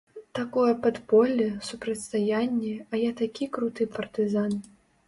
[0.37, 4.63] Такое падполле, супрацьстаянне, а я такі круты партызан.